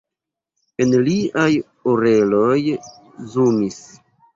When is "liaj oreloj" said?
1.09-2.59